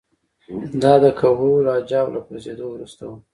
[0.81, 3.17] دا د کهول اجاو له پرځېدو وروسته وه